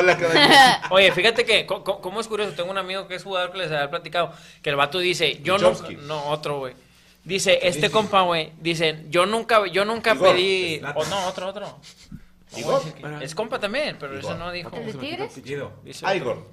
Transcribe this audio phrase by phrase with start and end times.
[0.90, 2.52] oye, fíjate que, ¿cómo es curioso?
[2.54, 4.32] Tengo un amigo que es jugador que les había platicado,
[4.62, 5.96] que el vato dice, yo nunca, Michowski.
[6.06, 6.74] no, otro, güey.
[7.24, 11.78] Dice, este compa, güey, dice, yo nunca, yo nunca Igor, pedí, o no, otro, otro.
[12.52, 12.82] No, Igor.
[13.20, 14.74] Es compa también, pero eso no dijo.
[14.74, 15.34] ¿El de Tigres?
[15.84, 16.14] Dice Ah.
[16.16, 16.46] Igor.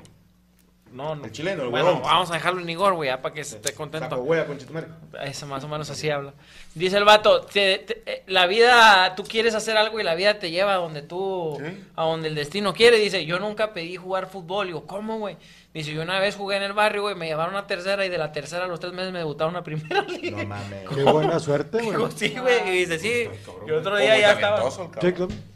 [0.92, 1.26] No, no.
[1.26, 2.02] El chileno, el Bueno, huevón.
[2.04, 4.10] vamos a dejarlo en Igor, güey, ya para que esté contento.
[4.10, 4.88] Saco hueá, concha tu madre.
[5.24, 6.34] Eso más o menos así habla.
[6.76, 10.40] Dice el vato, te- te- eh, la vida, tú quieres hacer algo y la vida
[10.40, 11.84] te lleva a donde tú, Sí.
[11.96, 12.98] a donde el destino quiere.
[12.98, 14.68] Dice, yo nunca pedí jugar fútbol.
[14.68, 15.38] Digo, ¿cómo, güey?
[15.78, 18.18] Dice, yo una vez jugué en el barrio, güey, me llevaron a tercera y de
[18.18, 20.42] la tercera a los tres meses me debutaron a primera liga.
[20.42, 20.90] No mames.
[20.90, 21.92] Qué buena suerte, güey.
[21.92, 22.68] Digo, sí, güey.
[22.70, 23.30] Y dice, sí.
[23.68, 24.64] Y otro día ya estaba.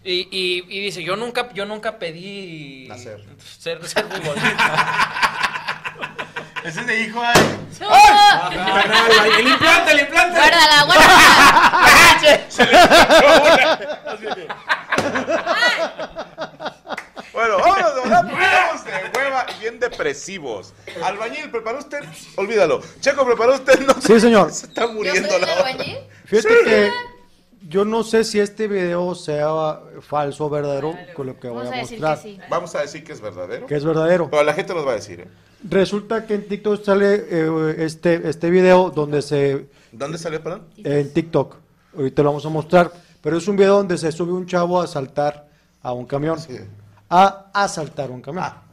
[0.03, 3.25] Y, y, y dice, yo nunca, yo nunca pedí Nacer.
[3.57, 5.95] ser, ser futbolista.
[6.65, 7.33] Ese es de hijo, eh.
[7.79, 10.37] Carnal, el implante, el implante.
[10.37, 12.19] Guárdala, guárdala.
[12.47, 13.73] Se le escapó una.
[14.05, 14.47] Así que-
[17.33, 18.23] Bueno, vámonos, verdad,
[19.57, 20.73] y bien depresivos.
[21.03, 21.99] Albañil, ¿preparó usted?
[22.35, 22.81] Olvídalo.
[22.99, 23.79] Checo, ¿preparó usted?
[23.85, 24.51] No, Sí, señor.
[24.51, 25.97] Se está ¿Yo soy muriendo la albañil?
[26.25, 26.91] Fíjate que
[27.67, 31.71] yo no sé si este video sea falso o verdadero con lo que voy Vamos
[31.73, 32.17] a a decir mostrar.
[32.17, 32.39] que sí.
[32.49, 33.67] Vamos a decir que es verdadero.
[33.67, 34.29] Que es verdadero.
[34.29, 35.27] Pero la gente nos va a decir, ¿eh?
[35.69, 39.67] Resulta que en TikTok sale eh, este, este video donde se...
[39.91, 40.63] ¿Dónde salió, perdón?
[40.77, 41.55] En TikTok.
[41.95, 42.91] Ahorita lo vamos a mostrar.
[43.21, 45.47] Pero es un video donde se sube un chavo a asaltar
[45.83, 46.39] a un camión.
[46.39, 46.57] Sí.
[47.09, 48.45] A asaltar un camión.
[48.47, 48.63] Ah.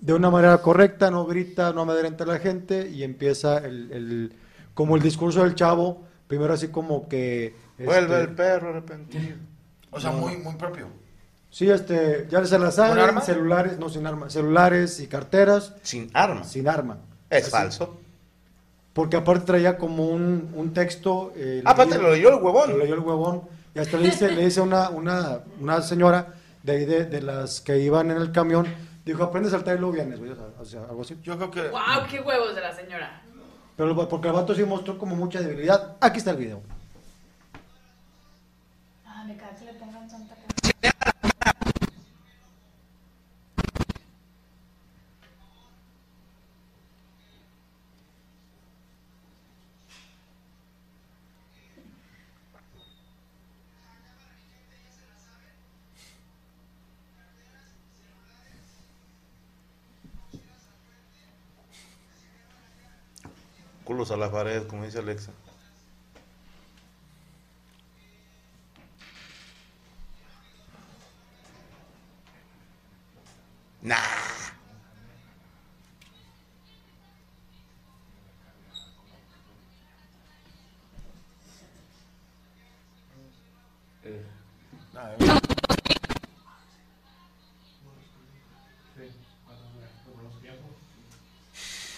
[0.00, 4.32] De una manera correcta, no grita, no amedrenta a la gente y empieza el, el-
[4.74, 6.04] como el discurso del chavo.
[6.28, 7.54] Primero así como que...
[7.78, 9.36] Vuelve este, el perro arrepentido.
[9.90, 10.86] O sea, muy, muy propio.
[11.50, 13.20] Sí, este, ya se la saben, ¿Con arma?
[13.22, 16.50] celulares, no sin arma, celulares y carteras Sin armas.
[16.52, 16.98] sin arma.
[17.30, 17.50] Es Así.
[17.50, 17.98] falso.
[18.92, 21.32] Porque aparte traía como un, un texto.
[21.36, 22.70] eh, Ah, aparte lo leyó el huevón.
[22.70, 23.42] Lo leyó el huevón.
[23.74, 27.60] Y hasta le dice, le dice una, una, una señora de ahí de, de las
[27.60, 28.66] que iban en el camión,
[29.08, 31.18] dijo, aprende a saltar y luego vienes, güey, o sea, o sea, algo así.
[31.22, 31.68] Yo creo que.
[31.68, 32.06] ¡Wow!
[32.10, 33.22] ¡Qué huevos de la señora!
[33.76, 35.96] Pero porque el vato sí mostró como mucha debilidad.
[36.00, 36.62] Aquí está el video.
[39.06, 40.48] Ah, me cae que le pongan Santa Claus.
[63.88, 65.32] Culos a la pared, como dice Alexa.
[73.80, 73.96] Nah.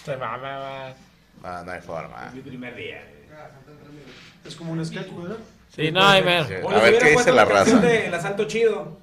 [0.05, 0.87] Se va, va, va.
[0.87, 0.95] Ah,
[1.41, 2.31] no hay forma.
[2.33, 3.03] Mi primer día.
[4.45, 5.37] Es como un sketch, ¿verdad?
[5.75, 6.47] Sí, no, hay ver.
[6.47, 6.53] Sí.
[6.63, 7.79] Oye, A ver, ¿qué dice la raza?
[7.79, 8.97] de El asalto chido.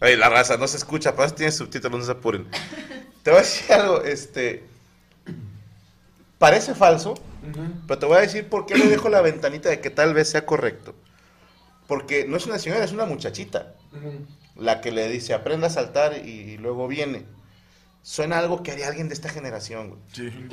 [0.00, 2.46] Oye, la raza no se escucha, para eso tiene subtítulos, no se apuren.
[3.22, 4.64] Te voy a decir algo, este.
[6.38, 7.14] Parece falso,
[7.86, 10.28] pero te voy a decir por qué le dejo la ventanita de que tal vez
[10.28, 10.92] sea correcto.
[11.86, 13.74] Porque no es una señora, es una muchachita.
[14.56, 17.24] La que le dice, aprenda a saltar y, luego viene.
[18.02, 20.00] Suena algo que haría alguien de esta generación, güey.
[20.12, 20.48] Sí.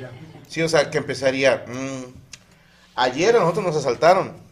[0.48, 1.64] Sí, o sea, que empezaría.
[1.66, 2.04] mm,
[2.96, 4.48] ayer a nosotros nos asaltaron.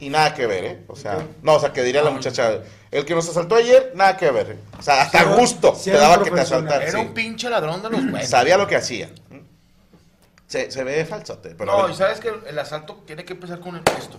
[0.00, 0.84] Y nada que ver, ¿eh?
[0.88, 2.60] O sea, no, o sea, que diría la muchacha.
[2.90, 4.50] El que nos asaltó ayer, nada que ver.
[4.50, 4.58] ¿eh?
[4.78, 6.82] O sea, hasta Sí, gusto sí te daba que te asaltaran.
[6.82, 6.98] Era sí.
[6.98, 8.28] un pinche ladrón de los buenos.
[8.28, 9.08] Sabía lo que hacía.
[10.46, 11.72] Se, se ve falsote, pero.
[11.78, 14.18] No, y sabes que el asalto tiene que empezar con el esto.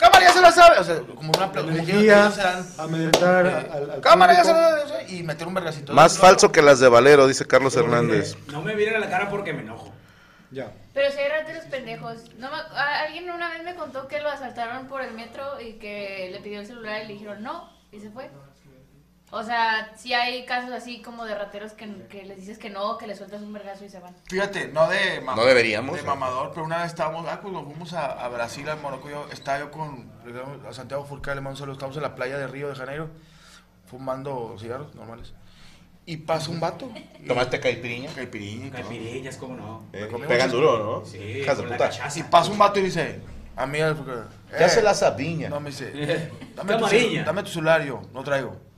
[0.00, 0.78] Cámara ya se la sabe.
[0.78, 5.06] O sea, como una Energía, eh, al, al Cámara ya se la sabe.
[5.12, 5.92] Y meter un vergacito.
[5.92, 8.36] Más falso que las de Valero, dice Carlos Hernández.
[8.48, 9.92] No me miren a la cara porque me enojo.
[10.50, 10.72] Ya.
[10.94, 12.16] Pero si hay rateros pendejos.
[12.38, 15.74] No me- a- alguien una vez me contó que lo asaltaron por el metro y
[15.74, 18.28] que le pidió el celular y le dijeron no y se fue.
[19.32, 22.98] O sea, si hay casos así como de rateros que, que les dices que no,
[22.98, 24.14] que les sueltas un vergazo y se van.
[24.26, 26.08] Fíjate, no de No deberíamos, De ¿no?
[26.08, 29.60] mamador, pero una vez estábamos, ah, cuando fuimos a, a Brasil, a Morocco, yo estaba
[29.60, 30.10] yo con
[30.68, 33.08] a Santiago Furcal, le mando estábamos en la playa de Río de Janeiro,
[33.86, 35.32] fumando cigarros normales.
[36.06, 36.90] Y pasa un vato.
[37.28, 38.12] Tomaste caipiriña.
[38.12, 38.88] Caipiriña, cabrón.
[38.88, 39.84] Caipirinhas, ¿cómo no?
[39.92, 41.06] Eh, Pegan duro, ¿no?
[41.06, 41.90] Sí, Hijas de con puta.
[42.16, 43.20] Y pasa un vato y dice,
[43.54, 45.48] a mí, Furcal, Ya eh, se la sabiña.
[45.48, 48.69] No, me dice, dame tu, dame tu celular, yo, no traigo.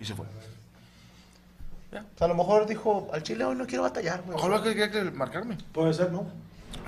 [0.00, 0.26] Y se fue.
[0.26, 4.36] O sea, a lo mejor dijo, al chile hoy no quiero batallar, güey.
[4.36, 5.56] Ojalá que quería que marcarme.
[5.72, 6.26] Puede ser, ¿no?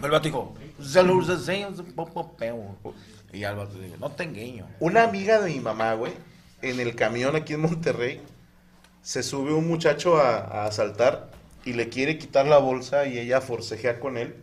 [0.03, 2.77] El vato dijo, "Salud, deseos, popo, peo".
[3.33, 4.67] Y al vato dijo, no te engaño.
[4.81, 6.13] Una amiga de mi mamá, güey,
[6.63, 8.21] en el camión aquí en Monterrey,
[9.03, 11.31] se sube un muchacho a, a asaltar
[11.65, 14.35] y le quiere quitar la bolsa y ella forcejea con él.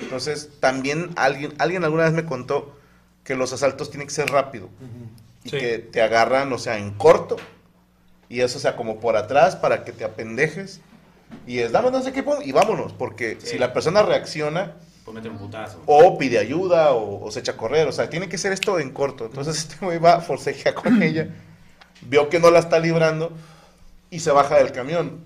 [0.00, 2.76] Entonces, también alguien, alguien alguna vez me contó
[3.24, 4.68] que los asaltos tienen que ser rápido
[5.44, 5.58] y Sí.
[5.58, 7.36] que te agarran, o sea, en corto
[8.28, 10.80] y eso, o sea, como por atrás para que te apendejes
[11.46, 13.48] y es, dame no sé qué, y vámonos, porque Sí.
[13.48, 15.82] si la persona reacciona, Pues un putazo.
[15.86, 17.88] o pide ayuda o, o se echa a correr.
[17.88, 19.24] O sea, tiene que ser esto en corto.
[19.26, 21.28] Entonces este güey va, forcejea con ella,
[22.02, 23.32] vio que no la está librando
[24.10, 25.24] y se baja del camión.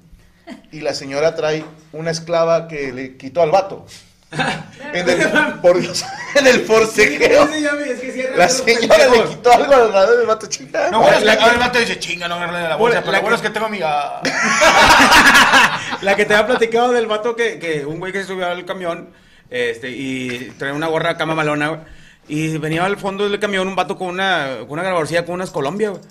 [0.73, 3.87] Y la señora trae una esclava que le quitó al vato.
[4.95, 7.47] En el, por Dios, en el forcejeo.
[7.49, 10.89] Sí, es que cierran La señora le quitó algo al lado del vato chica.
[10.91, 13.01] No, bueno, es que La ahora el vato dice, chinga, no agarré la bolsa.
[13.01, 14.21] Pero lo bueno que- es que tengo amiga.
[16.03, 18.65] La que te había platicado del vato que, que un güey que se subió al
[18.65, 19.11] camión
[19.51, 21.85] este, y trae una gorra cama malona,
[22.29, 25.51] y venía al fondo del camión un vato con una, con una grabadorcilla con unas
[25.51, 26.03] Colombia, güey.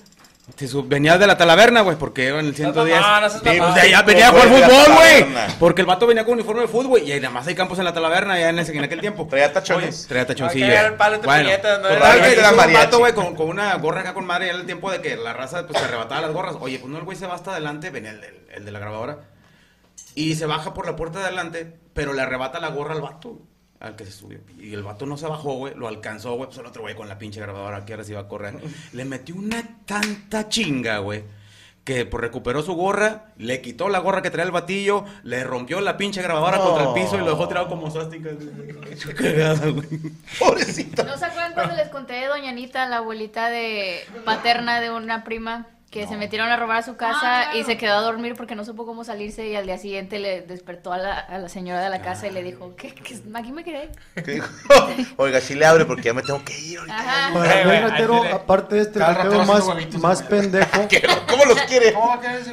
[0.56, 3.00] Se sub- venía de la Talaverna, güey, porque iba en el 110.
[3.01, 3.74] mamá, no pues mamá.
[3.75, 5.25] de allá venía a jugar fútbol, güey.
[5.59, 7.86] Porque el vato venía con uniforme de fútbol, güey, y nada más hay campos en
[7.86, 9.25] la Talaverna, allá en, ese, en aquel tiempo.
[9.27, 10.06] Traía tachones.
[10.07, 10.65] Traía tachoncillo.
[10.65, 11.88] Hay que ver el palo de Bueno, puñetas, ¿no?
[11.88, 14.92] total, Era- un vato, güey, con, con una gorra acá con madre, era el tiempo
[14.92, 16.56] de que la raza pues, se arrebataba las gorras.
[16.59, 18.80] Oye, pues no, el güey se va hasta adelante, venía el, el- el de la
[18.80, 19.18] grabadora,
[20.15, 23.39] y se baja por la puerta de adelante, pero le arrebata la gorra al vato,
[23.81, 24.39] al que se subió.
[24.60, 27.10] Y el vato no se bajó, güey, lo alcanzó, güey, pues el otro güey con
[27.10, 28.56] la pinche grabadora, que ahora sí iba a correr.
[28.94, 31.24] Le metió una tanta chinga, güey.
[31.83, 35.81] Que pues, recuperó su gorra, le quitó la gorra que traía el batillo, le rompió
[35.81, 36.66] la pinche grabadora No.
[36.66, 38.30] contra el piso y lo dejó tirado como sástica.
[39.18, 39.88] Cagada, güey.
[40.38, 41.04] Pobrecito.
[41.04, 45.24] ¿No se acuerdan cuando les conté de Doña Anita, la abuelita de paterna de una
[45.24, 45.66] prima?
[45.92, 48.64] Que se metieron a robar a su casa y se quedó a dormir porque no
[48.64, 51.90] supo cómo salirse y al día siguiente le despertó a la, a la señora de
[51.90, 52.96] la casa y le dijo, ¿qué?
[52.96, 53.92] qué aquí me quedé.
[54.16, 54.48] ¿Qué dijo?
[55.18, 57.32] Oiga, si le abre porque ya me tengo que ir ahorita.
[57.34, 59.66] Para el ratero, aparte de este, ratero más,
[60.00, 60.88] más pendejo.
[61.30, 61.94] ¿Cómo los quiere?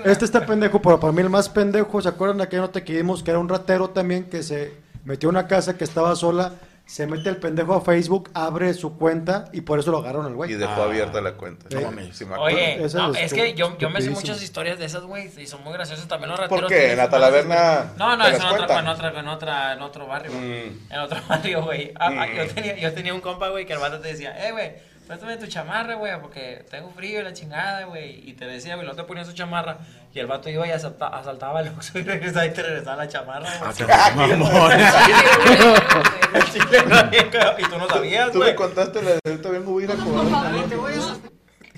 [0.04, 2.92] Este está pendejo, pero para mí el más pendejo, ¿se acuerdan de aquella nota que
[2.92, 4.74] vimos que era un ratero también que se
[5.04, 6.54] metió a una casa que estaba sola,
[6.88, 10.32] se mete el pendejo a Facebook, abre su cuenta y por eso lo agarraron al
[10.32, 10.54] Y güey?
[10.54, 11.66] dejó abierta la cuenta.
[11.70, 12.18] No mames.
[12.38, 15.46] Oye, no, es es que yo, yo me sé muchas historias de esas, güey, y
[15.46, 16.62] son muy graciosas también los rateros.
[16.62, 16.92] ¿Por qué?
[16.92, 17.92] ¿En la Talaverna.
[17.98, 20.70] No, no, es en otra, en otra, en otra, en otro barrio, güey.
[20.70, 20.78] Mm.
[20.92, 21.92] En otro barrio, güey.
[22.00, 22.36] Ah, ah, Mm.
[22.36, 24.72] yo, tenía, yo tenía un compa, güey, que el vato te decía, eh, güey,
[25.08, 28.28] préstame tu chamarra, güey, porque tengo frío y la chingada, güey.
[28.28, 29.78] Y te decía, güey, no te ponía su chamarra.
[30.14, 33.08] Y el vato iba y asalta- asaltaba el Oxxo y regresaba y te regresaba la
[33.08, 33.70] chamarra, güey.
[36.34, 38.56] El chile no había cagado, Y tú no sabías, Tú me güey.
[38.56, 41.28] contaste la de ahorita vengo voy a ir a comer.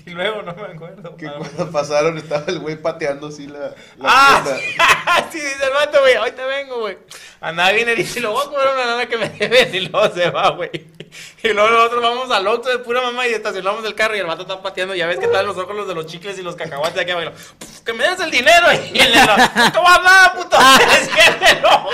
[0.05, 1.15] Y luego no me acuerdo.
[1.15, 4.43] Que cuando pasaron estaba el güey pateando así la, la Ah,
[5.31, 6.97] sí, dice el vato, güey, ahorita vengo, güey.
[7.39, 10.13] Andaba bien y dice, lo voy a cobrar una lana que me debes y luego
[10.13, 10.69] se va, güey.
[11.43, 14.27] Y luego nosotros vamos al Oxxo de pura mamá y estacionamos el carro y el
[14.27, 16.55] vato está pateando, ya ves que están los ojos los de los chicles y los
[16.55, 17.31] cacahuates aquí abajo.
[17.85, 19.33] Que me des el dinero y el neno,
[19.73, 20.57] ¿cómo andaba, puto?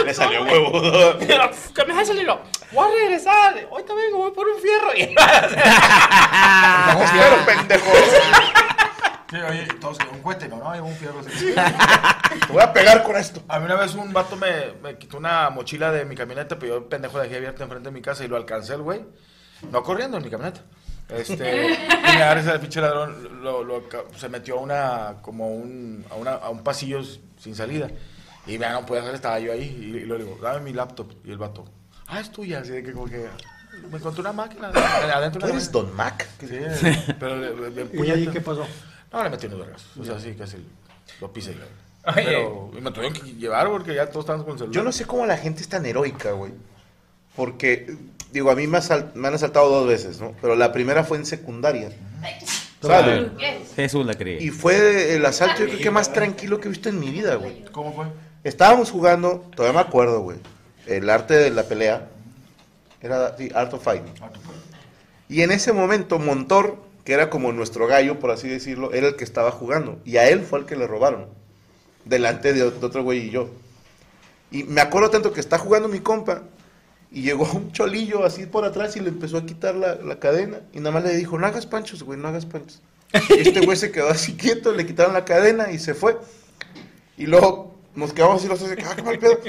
[0.06, 1.18] Le salió huevudo.
[1.18, 2.42] Que me des el dinero.
[2.72, 3.68] Voy a regresar.
[3.72, 4.94] Ahorita vengo, voy por un fierro.
[4.96, 5.16] Y
[7.16, 7.92] Pero pendejo.
[9.30, 11.54] Sí, oye, todos, un cohete, no, no, hay un fierro así.
[11.54, 13.44] Te voy a pegar con esto.
[13.50, 16.74] A mí una vez un vato me, me quitó una mochila de mi camioneta, pero
[16.74, 19.02] yo el pendejo dejé abierta enfrente de mi casa y lo alcancé el güey.
[19.70, 20.62] No corriendo en mi camioneta.
[21.10, 23.84] Este, y me agarra ese pinche ladrón, lo, lo
[24.18, 27.02] se metió a una, como un, a, una, a un pasillo
[27.38, 27.90] sin salida.
[28.46, 29.78] Y ya no podía hacer, estaba yo ahí.
[29.78, 31.12] Y, y le digo, dame mi laptop.
[31.26, 31.66] Y el vato,
[32.08, 32.60] ah, es tuya.
[32.60, 33.28] Así de que como que,
[33.92, 36.28] me encontré una máquina de- adentro ¿Tú de eres Don Mac?
[36.40, 36.48] Sí,
[37.20, 38.66] pero le, le- le- ¿Y ahí qué pasó?
[39.12, 39.84] no, le metí unos vergas.
[40.00, 40.58] O sea, sí, casi
[41.22, 41.52] lo pisé.
[42.06, 42.24] Oye.
[42.24, 44.76] Pero y me tuvieron que llevar porque ya todos estaban con el celular.
[44.76, 46.54] Yo no sé cómo la gente es tan heroica, güey.
[47.36, 47.96] Porque,
[48.32, 50.34] digo, a mí me, asal- me han asaltado dos veces, ¿no?
[50.42, 51.92] Pero la primera fue en secundaria.
[52.82, 53.32] ¿Sabes?
[53.76, 54.42] Jesús la creía.
[54.42, 57.36] Y fue el asalto, yo creo que más tranquilo que he visto en mi vida,
[57.36, 57.66] güey.
[57.72, 58.06] ¿Cómo fue?
[58.44, 60.38] Estábamos jugando, todavía me acuerdo, güey.
[60.86, 62.08] El arte de la pelea.
[63.08, 64.14] Era, sí, Art of Fighting.
[65.30, 69.16] Y en ese momento, Montor, que era como nuestro gallo, por así decirlo, era el
[69.16, 70.00] que estaba jugando.
[70.04, 71.28] Y a él fue el que le robaron.
[72.06, 73.50] Delante de, de otro güey y yo.
[74.52, 76.44] Y me acuerdo tanto que está jugando mi compa.
[77.10, 80.60] Y llegó un cholillo así por atrás y le empezó a quitar la, la cadena.
[80.74, 82.82] Y nada más le dijo, no hagas panchos, güey, no hagas panchos.
[83.30, 86.18] Y este güey se quedó así quieto, le quitaron la cadena y se fue.
[87.18, 89.40] Y luego nos quedamos así los tres, de que, ah, qué mal pedo.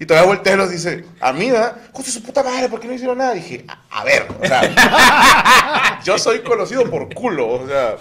[0.00, 1.76] Y todavía voltea y nos dice, a mí, ¿verdad?
[1.92, 3.34] Justo su puta madre, ¿por qué no hicieron nada?
[3.34, 7.96] dije, a, a ver, o sea, yo soy conocido por culo, o sea,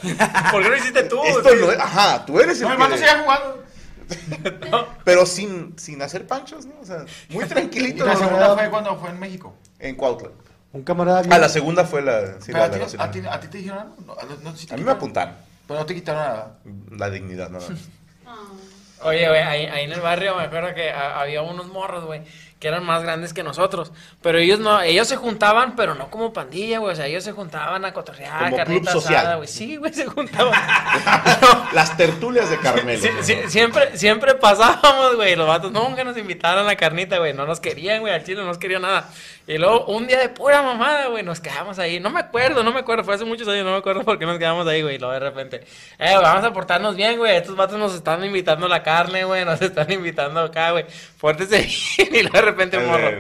[0.51, 1.21] ¿Por qué no hiciste tú?
[1.23, 3.63] esto no es, ajá, tú eres el No, vato sigue jugando.
[5.03, 6.75] pero sin, sin hacer panchos, ¿no?
[6.81, 8.05] O sea, muy Y tranquilito.
[8.05, 8.19] la ¿no?
[8.19, 9.53] segunda fue cuando fue en México.
[9.79, 10.29] En Cuautla.
[10.73, 13.07] Un camarada Ah, la segunda fue la, sí, Pero la a ti, de no- Nacional.
[13.07, 13.95] a, ti, a ti te dijeron algo.
[14.05, 15.35] No, a, no, sí te A mí me apuntaron.
[15.67, 16.57] Pero no te quitaron nada.
[16.91, 17.65] La dignidad, no, no.
[19.03, 22.21] Oye, güey, ahí, ahí en el barrio me acuerdo que había unos morros, güey,
[22.59, 23.91] que eran más grandes que nosotros.
[24.21, 26.93] Pero ellos no, ellos se juntaban, pero no como pandilla, güey.
[26.93, 29.47] O sea, ellos se juntaban a cotorrear, carnita asada, güey.
[29.47, 30.53] Sí, güey, se juntaban.
[31.73, 33.01] Las tertulias de Carmelo.
[33.01, 35.35] Sí, sí, siempre, siempre pasábamos, güey.
[35.35, 37.33] Los vatos nunca nos invitaron a carnita, güey.
[37.33, 38.13] No nos querían, güey.
[38.13, 39.09] Al chile no nos querían nada.
[39.45, 41.99] Y luego, un día de pura mamada, güey, nos quedamos ahí.
[41.99, 43.03] No me acuerdo, no me acuerdo.
[43.03, 44.95] Fue hace muchos años, no me acuerdo por qué nos quedamos ahí, güey.
[44.95, 45.63] Y luego de repente,
[45.99, 47.37] eh, vamos a portarnos bien, güey.
[47.37, 49.45] Estos vatos nos están invitando a la carne, güey.
[49.45, 50.85] Nos están invitando acá, güey.
[51.19, 51.59] Pórtese
[51.97, 52.15] bien.
[52.15, 53.11] Y luego repente, un morro.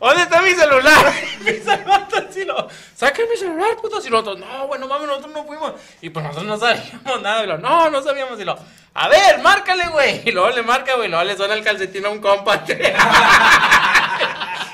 [0.00, 1.12] ¿Dónde está mi celular?
[2.46, 2.68] Lo.
[2.94, 3.98] Saquen mi celular, puto.
[4.06, 5.72] Y nosotros, no, güey, no mames, nosotros no fuimos.
[6.00, 7.42] Y pues nosotros no sabíamos nada.
[7.42, 8.38] Y lo, no, no sabíamos.
[8.38, 8.56] Y lo,
[8.94, 10.22] a ver, márcale, güey.
[10.24, 11.08] Y luego le marca, güey.
[11.08, 12.64] y Luego le suena el calcetín a un compa.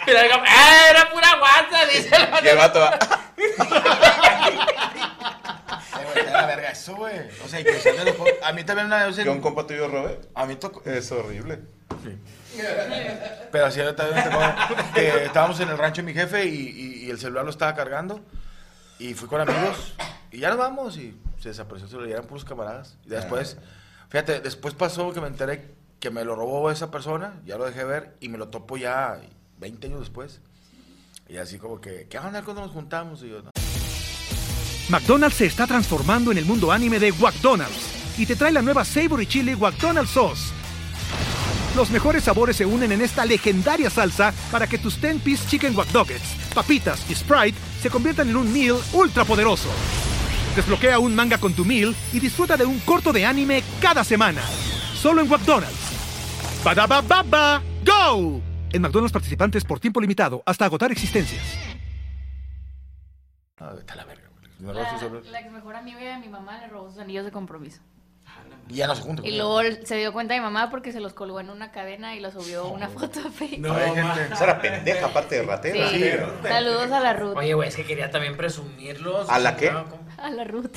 [0.04, 1.86] Y le digo, ¡eh, era pura guanza!
[1.86, 2.98] Dice el Y el vato va,
[6.16, 7.20] Eh, la verga eso, güey.
[7.44, 7.94] O sea, y que se
[8.42, 9.16] A mí también una vez.
[9.16, 10.18] que un compa tuyo robe.
[10.34, 10.82] A mí tocó.
[10.84, 11.60] Es horrible.
[13.50, 13.80] Pero así
[14.94, 17.74] que estábamos en el rancho de mi jefe y, y- y el celular lo estaba
[17.74, 18.20] cargando.
[18.98, 19.94] Y fui con amigos
[20.30, 22.08] y ya nos vamos y se desapareció el celular.
[22.08, 22.96] Y eran puros camaradas.
[23.04, 23.56] Y después,
[24.08, 27.34] fíjate, después pasó que me enteré que me lo robó esa persona.
[27.44, 29.18] Ya lo dejé ver y me lo topo ya
[29.58, 30.40] 20 años después.
[31.28, 33.22] Y así como que, ¿qué onda cuando nos juntamos?
[33.22, 33.50] Y yo, no.
[34.88, 38.84] McDonald's se está transformando en el mundo anime de McDonald's y te trae la nueva
[38.84, 40.52] Savory Chili McDonald's Sauce.
[41.74, 45.88] Los mejores sabores se unen en esta legendaria salsa para que tus 10-piece chicken wack
[45.88, 49.70] Doggets, papitas y Sprite se conviertan en un meal ultra poderoso.
[50.54, 54.42] Desbloquea un manga con tu meal y disfruta de un corto de anime cada semana.
[54.94, 56.62] Solo en McDonald's.
[56.62, 58.42] Badaba baba, go!
[58.70, 61.42] En McDonald's participantes por tiempo limitado hasta agotar existencias.
[63.58, 64.28] No, vete a la verga,
[64.60, 67.80] La, la ex mejor amiga de mi mamá le robó sus anillos de compromiso.
[68.68, 69.26] Y ya no se juntan.
[69.26, 72.20] Y luego se dio cuenta mi mamá porque se los colgó en una cadena y
[72.20, 73.70] lo subió una foto a Facebook.
[73.76, 75.88] Hay gente- Esa era pendeja, aparte de ratera.
[75.90, 76.02] Sí.
[76.48, 77.36] Saludos a la Ruth.
[77.36, 79.28] Oye, güey, es que quería también presumirlos.
[79.28, 79.70] ¿A la qué?
[80.16, 80.70] A la Ruth.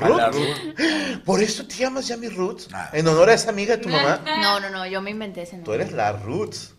[0.00, 0.46] A la Ruth.
[1.24, 2.68] Por eso te llamas Yami Roots.
[2.72, 2.90] Ah.
[2.92, 4.20] En honor a esa amiga de tu mamá.
[4.40, 5.74] No, no, no, yo me inventé ese Tú nombre.
[5.82, 6.74] eres la Roots.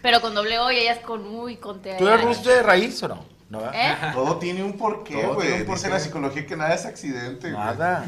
[0.00, 1.96] Pero con doble O y ellas con U y con T.
[1.98, 3.24] ¿Tú eres Ruth de raíz o no?
[3.54, 3.72] No.
[3.72, 3.96] ¿Eh?
[4.12, 5.52] Todo tiene un porqué, güey.
[5.60, 5.88] un porqué.
[5.88, 7.64] la psicología que nada es accidente, güey.
[7.64, 8.04] Nada.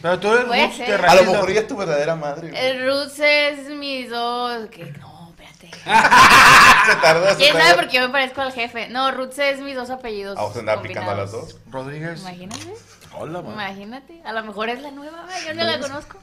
[0.00, 1.00] Pero tú eres Puede Ruth ser.
[1.00, 2.50] de A lo mejor ella es tu verdadera madre.
[2.50, 2.66] güey.
[2.66, 4.68] El Ruth es mis dos.
[4.70, 4.92] ¿qué?
[5.00, 5.70] No, espérate.
[6.86, 8.88] Se tardó, se ¿Quién sabe por qué yo me parezco al jefe?
[8.88, 10.34] No, Ruth es mis dos apellidos.
[10.36, 11.62] Vamos a andar picando a las combinados.
[11.62, 11.72] dos.
[11.72, 12.20] Rodríguez.
[12.20, 12.72] Imagínate.
[13.16, 13.52] Hola, man.
[13.52, 14.20] Imagínate.
[14.24, 16.18] A lo mejor es la nueva, güey, yo no la conozco.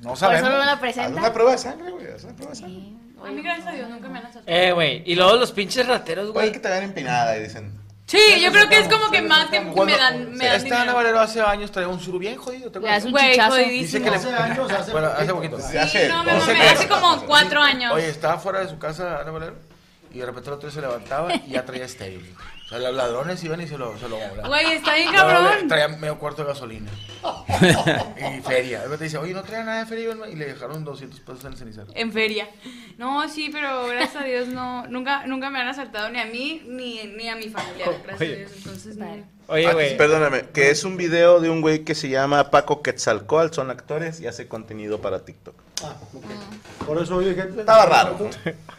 [0.00, 1.18] No Por eso no me la Haz presenta.
[1.20, 2.06] una prueba de sangre, güey.
[2.06, 2.76] Haz una prueba de sangre.
[2.78, 4.56] Sí, A mí, oye, gracias a Dios, nunca me han asaltado.
[4.56, 5.02] Eh, güey.
[5.04, 6.52] Y luego los pinches rateros, Puede güey.
[6.52, 7.77] que te vean empinada y dicen.
[8.08, 10.94] Sí, yo creo que es como que más que me dan, me dan Ana dinero.
[10.94, 13.04] Valero hace años traía un suru bien jodido, ¿te acuerdas?
[13.04, 13.54] un Güey, chichazo.
[13.56, 14.04] Dice jodidísimo.
[14.04, 14.16] que le...
[14.16, 15.56] Hace años, hace Bueno, hace poquito.
[15.56, 15.70] poquito.
[15.70, 16.08] Sí, hace.
[16.08, 16.72] no, doce mamé, meses.
[16.72, 17.92] hace como cuatro años.
[17.92, 19.56] Oye, estaba fuera de su casa Ana Valero
[20.10, 22.20] y de repente el otro se levantaba y ya traía estéreo.
[22.68, 24.18] O sea, los ladrones iban y se lo, se lo.
[24.46, 25.68] Güey, está bien cabrón.
[25.68, 26.90] Traía medio cuarto de gasolina.
[28.36, 28.80] y feria.
[28.80, 30.14] Luego te dice, oye, no traía nada de feria.
[30.30, 31.86] Y le dejaron 200 pesos en el cenicero.
[31.94, 32.46] En feria.
[32.98, 36.62] No, sí, pero gracias a Dios no, nunca, nunca me han asaltado ni a mí
[36.66, 38.52] ni, ni a mi familia, gracias a Dios.
[38.58, 39.16] Entonces, no.
[39.46, 39.96] Oye, güey.
[39.96, 44.20] Perdóname, que es un video de un güey que se llama Paco Quetzalcoatl, son actores
[44.20, 45.54] y hace contenido para TikTok.
[45.82, 46.86] Ah, ok.
[46.86, 47.60] Por eso oye, gente.
[47.60, 48.28] Estaba raro.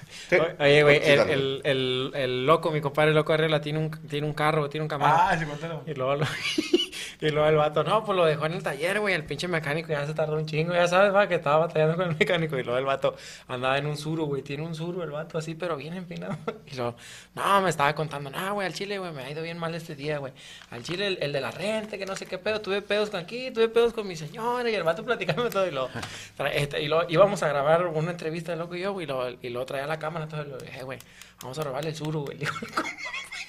[0.59, 4.33] Oye, güey, el, el, el, el loco, mi compadre loco Arregla, tiene un, tiene un
[4.33, 5.15] carro, tiene un camaro.
[5.17, 5.83] Ah, sí, cuéntalo.
[5.87, 6.25] Y luego, lo-
[7.21, 9.89] y luego el vato, no, pues lo dejó en el taller, güey, el pinche mecánico
[9.89, 12.57] ya se tardó un chingo, ya sabes, va, que estaba batallando con el mecánico.
[12.57, 13.15] Y luego el vato
[13.49, 16.37] andaba en un suru, güey, tiene un suru el vato así, pero bien empinado.
[16.71, 16.95] Y luego,
[17.35, 19.95] no, me estaba contando, no, güey, al chile, güey, me ha ido bien mal este
[19.95, 20.31] día, güey.
[20.69, 23.19] Al chile, el, el de la renta, que no sé qué pedo, tuve pedos con
[23.19, 25.67] aquí, tuve pedos con mi señora, y el vato platicándome todo.
[25.67, 25.89] Y luego,
[26.53, 29.49] este, y luego íbamos a grabar una entrevista, loco y yo, güey, y luego, y
[29.49, 30.99] luego traía la cámara, todo, y lo dije, güey,
[31.41, 32.37] vamos a robarle el suru, güey.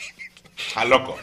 [0.77, 1.19] A loco.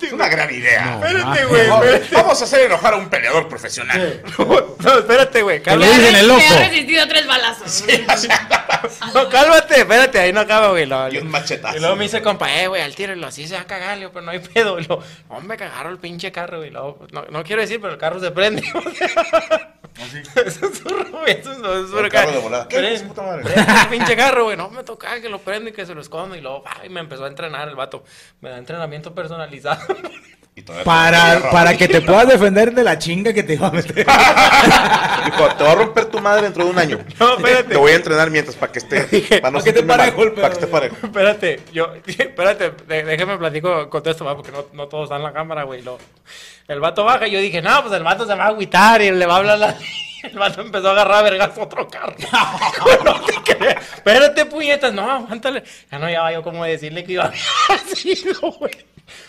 [0.00, 0.94] Es una gran idea.
[1.02, 1.68] Espérate, güey.
[1.68, 2.14] Vamos- espérate.
[2.14, 4.22] Vamos a hacer enojar a un peleador profesional.
[4.38, 5.60] No, espérate, güey.
[5.60, 6.40] Que le dicen el loco.
[6.54, 7.84] Ha resistido tres balazos.
[9.14, 10.86] No, cálmate, espérate, ahí no acaba, güey.
[10.86, 11.76] lo- Y un machetazo.
[11.76, 13.66] Y luego me dice, compa, eh, güey, al tiro, y lo así se va a
[13.66, 14.78] cagar, le digo, pero no hay pedo.
[14.78, 16.70] Y lo, hombre, cagaron el pinche carro, güey.
[16.70, 16.96] No,
[17.30, 18.62] no quiero decir, pero el carro se prende.
[20.46, 22.68] Eso es un güey, eso es un- carro de volada.
[22.68, 23.42] ¿Qué Prende- es, puta madre?
[23.52, 24.56] prende el pinche carro, güey.
[24.56, 26.36] No me toca que lo prende y que se lo esconda.
[26.36, 28.04] Y luego, ay, me empezó a entrenar el vato.
[28.40, 29.80] Me da entrenamiento personalizado.
[30.84, 34.06] Para, para que te puedas defender de la chinga que te iba a meter.
[35.24, 36.98] Dijo, te va a romper tu madre dentro de un año.
[37.18, 37.64] No, espérate.
[37.70, 39.00] Te voy a entrenar mientras para que esté.
[39.40, 40.72] Para no Pa' que te parejo el Para que esté pedo.
[40.72, 40.96] parejo.
[41.06, 45.24] Espérate, yo, espérate, déjame platico con todo esto, va, porque no, no todos están en
[45.24, 45.82] la cámara, güey.
[45.82, 45.98] Lo,
[46.68, 49.10] el vato baja y yo dije, no, pues el vato se va a agüitar y
[49.10, 49.76] le va a hablar la...
[50.22, 52.12] El vato empezó a agarrar a vergas otro carro.
[53.04, 53.76] No te creas.
[53.94, 55.62] Espérate, puñetas, no, aguántale.
[55.90, 57.32] Ya no ya yo como decirle que iba
[57.68, 58.24] así,
[58.58, 58.72] güey.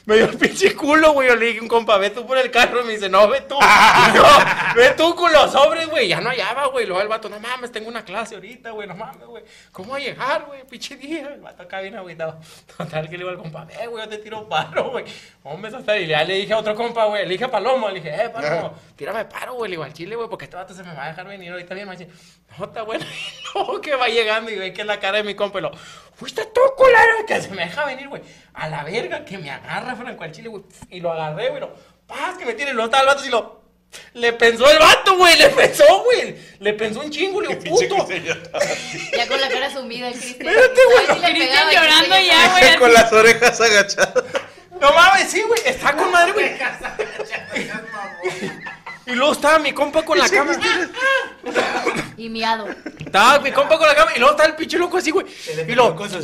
[0.05, 1.27] Me dio el pinche culo, güey.
[1.27, 2.81] Yo le dije un compa, ve tú por el carro.
[2.81, 3.55] Y me dice, no, ve tú.
[4.15, 4.23] Yo,
[4.75, 6.07] ve tú con los sobres, güey.
[6.07, 6.85] Ya no hallaba, güey.
[6.85, 8.87] Luego el vato, no mames, tengo una clase ahorita, güey.
[8.87, 9.43] No mames, güey.
[9.71, 10.63] ¿Cómo va a llegar, güey?
[10.65, 11.29] Pinche día.
[11.33, 12.39] El vato acá bien agüitado.
[12.77, 15.05] Total, que le digo al compa, ve, güey, yo te tiro paro, güey.
[15.43, 17.23] Hombre, hasta y ya le dije a otro compa, güey.
[17.23, 19.69] Le dije a Palomo, le dije, eh, Palomo, tírame paro, güey.
[19.69, 21.73] Le digo al chile, güey, porque este vato se me va a dejar venir ahorita
[21.75, 22.05] bien, macho.
[22.57, 23.05] No, está bueno.
[23.55, 25.71] No, que va llegando y ve que es la cara de mi compa y lo,
[26.19, 28.21] fuiste tú, culero, que se me deja venir, güey.
[28.53, 30.63] A la verga, que me agarra Franco al chile, güey.
[30.89, 31.61] Y lo agarré, güey.
[31.61, 31.73] Lo,
[32.05, 33.59] paz, que me tiene, lo está el vato y lo.
[34.13, 36.35] Le pensó el vato, güey, le pensó, güey.
[36.59, 38.07] Le pensó un chingo, le digo, puto.
[39.15, 40.47] Ya con la cara sumida el Cristian.
[40.47, 41.05] Espérate, güey.
[41.07, 42.75] Cristian pegaba, llorando ya, güey.
[42.77, 44.23] Con las orejas agachadas.
[44.79, 45.59] No mames, sí, güey.
[45.65, 46.49] Está con madre, güey.
[49.09, 50.53] Y luego estaba mi compa con la cama.
[52.15, 52.67] Y miado.
[52.99, 55.25] Estaba mi compa con la cama y luego estaba el pinche loco así, güey.
[55.25, 55.71] Y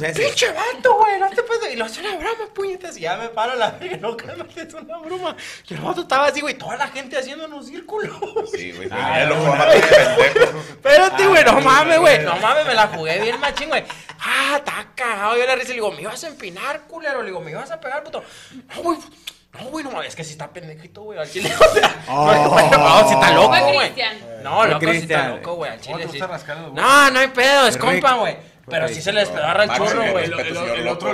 [0.04, 0.20] heces.
[0.20, 1.74] pinche vato, güey, no te puedes.
[1.74, 2.98] Y lo hace una broma, puñetas.
[2.98, 5.36] Y ya me paro la verga, no, cálmate, es una broma.
[5.68, 8.12] Y el vato estaba así, güey, toda la gente haciéndonos círculos.
[8.52, 8.90] Sí, güey.
[8.90, 10.60] ya lo pendejo.
[10.60, 12.20] Espérate, güey, no mames, güey.
[12.24, 13.84] No mames, me la jugué bien machín, güey.
[14.20, 15.38] Ah, está cagado.
[15.38, 17.22] Yo le risa y le digo, me ibas a empinar, culero.
[17.22, 18.24] Le digo, me ibas a pegar, puto.
[18.76, 18.98] No, güey.
[19.62, 21.52] No, güey, no mames, es que si está pendejito, güey, al chile.
[21.60, 23.92] O sea, no, güey, no, si está loco, güey.
[24.44, 26.18] No, Fue loco, si está loco, güey, al ¿Cómo chile sí.
[26.70, 26.84] güey?
[26.84, 28.56] No, no hay pedo, es compa, güey.
[28.68, 30.26] Pero sí se le despedarra el churro, güey.
[30.26, 31.14] El, señor el otro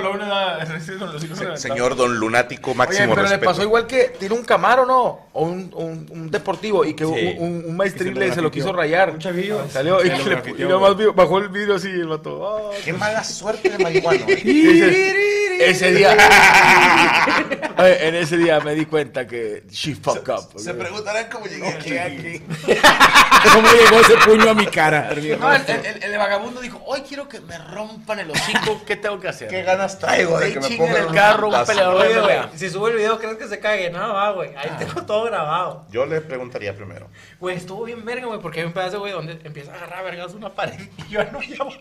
[1.24, 1.60] hijos Se- reventados.
[1.60, 5.26] Señor don lunático, Oye, máximo pero le pasó igual que tiene un Camaro, ¿no?
[5.34, 7.34] O un, un, un deportivo y que un, Sí.
[7.38, 9.10] un, un maestrín Que se lo se lo quiso rayar.
[9.10, 9.68] Un chavillo.
[9.68, 12.70] Salió y, lo le- y nomás bajó el vidrio así y el vato.
[12.72, 12.74] "Ah".
[12.82, 14.24] Qué mala suerte de marihuano.
[15.70, 16.16] ese día.
[17.78, 20.58] En ese día me di cuenta que she fucked up.
[20.58, 22.40] Se preguntarán cómo llegué aquí.
[23.52, 25.10] ¿Cómo llegó ese puño a mi cara?
[25.40, 29.18] No, el, el- el vagabundo dijo, hoy quiero que me rompan el hocico, ¿qué tengo
[29.18, 29.48] que hacer?
[29.48, 32.50] ¿Qué ganas traigo de que me pongan el carro, un peleador de pelea.
[32.54, 33.90] si subo el video, ¿crees que se cague?
[33.90, 34.50] No, va, güey.
[34.56, 35.86] Ahí tengo todo grabado.
[35.90, 37.08] Yo le preguntaría primero.
[37.40, 40.34] Güey, estuvo bien verga, güey, porque hay un pedazo, güey, donde empieza a agarrar vergas
[40.34, 41.72] una pared y yo no llamo.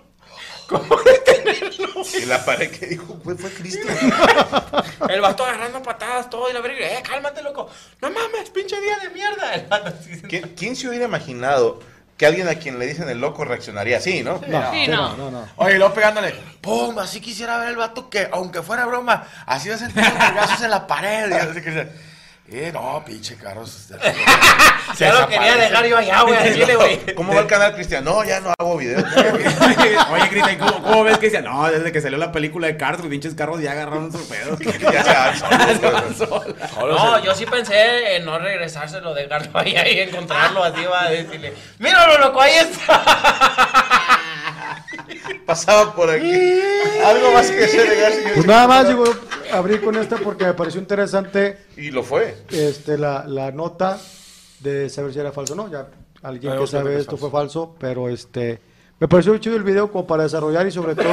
[0.72, 1.92] ¿Cómo detenerlo?
[2.22, 3.96] Y la pared que dijo, güey, fue Cristian.
[5.10, 7.70] El vato agarrando patadas, todo, y la verga, eh, cálmate, loco.
[8.02, 9.54] No mames, pinche día de mierda.
[9.54, 9.94] El vato.
[10.28, 11.80] ¿Quién, quién se hubiera imaginado
[12.18, 14.42] que alguien a quien le dicen el loco reaccionaría así, no?
[14.48, 15.10] No, Sí, sí, no.
[15.16, 15.48] no, no, no.
[15.58, 19.70] Oye, y luego pegándole, pum, así quisiera ver el vato que, aunque fuera broma, así
[19.70, 21.30] va a sentir los en la pared.
[21.30, 21.88] Y así que,
[22.54, 23.88] eh, no, pinche carros.
[24.98, 27.16] Ya lo quería dejar yo allá, güey, al chile, güey.
[27.16, 28.04] ¿Cómo va el canal, Cristian?
[28.04, 29.04] No, ya no hago videos.
[30.12, 31.42] Oye, Cristian, ¿cómo, ¿cómo ves que decía?
[31.42, 34.58] No, desde que salió la película de Cars, los pinches carros ya agarraron su pedo.
[34.92, 35.80] ya se.
[35.80, 36.56] Se van solas.
[36.78, 41.54] No, yo sí pensé en no regresárselo, dejarlo ahí y encontrarlo así, va a decirle,
[41.80, 43.81] míralo, loco, ahí está.
[45.46, 46.60] Pasaba por aquí.
[47.06, 48.34] Algo más que llegar, señor.
[48.36, 49.04] Pues nada más, digo,
[49.52, 52.36] abrí con esta porque me pareció interesante Y lo fue.
[52.52, 54.00] este, la, la nota
[54.60, 55.70] de saber si era falso o no.
[55.72, 55.88] Ya
[56.22, 58.62] alguien que sabe esto fue falso, pero este
[59.00, 61.12] me pareció chido el video como para desarrollar y sobre todo,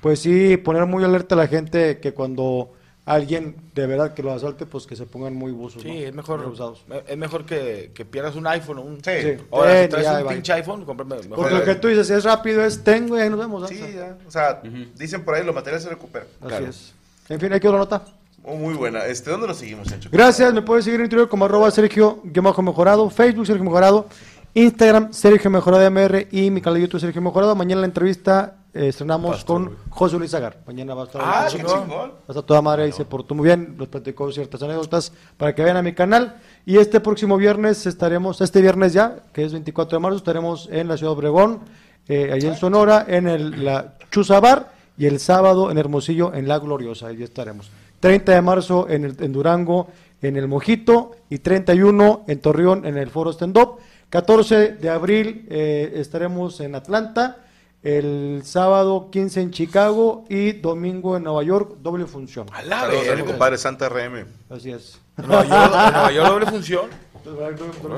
[0.00, 2.74] pues sí, poner muy alerta a la gente que cuando
[3.06, 5.80] alguien de verdad que lo asalte, pues que se pongan muy buzos.
[5.82, 5.94] Sí, ¿no?
[5.94, 6.84] es mejor, Muy abusados.
[7.06, 8.96] es mejor que, que pierdas un iPhone o un...
[8.96, 9.10] Sí.
[9.22, 9.36] Sí.
[9.50, 11.36] Ahora, Eh, si traes ya, un pinche iPhone, cómprame mejor.
[11.36, 13.68] Porque lo que tú dices es rápido, es tengo y ahí nos vemos.
[13.68, 14.18] Sí, O sea, ya.
[14.26, 14.62] O sea,
[14.98, 16.28] dicen por ahí, los materiales se recuperan.
[16.42, 16.92] Así es.
[17.28, 18.02] En fin, aquí la nota.
[18.42, 19.04] Oh, muy buena.
[19.06, 20.08] Este, ¿Dónde lo seguimos, Encho?
[20.12, 22.20] Gracias, me puedes seguir en Twitter como arroba Sergio
[22.62, 24.06] Mejorado, Facebook Sergio Mejorado,
[24.54, 27.54] Instagram Sergio Mejorado MR y mi canal de YouTube Sergio Mejorado.
[27.56, 30.58] Mañana la entrevista eh, estrenamos con José Luis Agar.
[30.66, 32.12] Mañana va a estar, Ah, va qué a chingón.
[32.28, 35.76] estar toda madre y se portó muy bien, nos platicó ciertas anécdotas para que vean
[35.76, 36.36] a mi canal.
[36.64, 40.88] Y este próximo viernes estaremos, este viernes ya, que es 24 de marzo, estaremos en
[40.88, 41.60] la ciudad de Obregón,
[42.08, 46.58] eh, allí en Sonora, en el, la Chuzabar y el sábado en Hermosillo, en La
[46.58, 47.70] Gloriosa, ahí estaremos.
[48.00, 49.88] 30 de marzo en, el, en Durango,
[50.22, 53.78] en el Mojito, y 31 en Torreón, en el Foro Stand Up.
[54.10, 57.38] 14 de abril eh, estaremos en Atlanta,
[57.82, 62.46] el sábado 15 en Chicago y domingo en Nueva York, doble función.
[62.52, 64.26] A la Saludos a mi compadre Santa RM.
[64.50, 65.00] Así es.
[65.16, 66.90] ¿En Nueva York, en Nueva York doble función?